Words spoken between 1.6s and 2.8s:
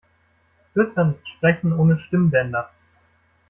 ohne Stimmbänder.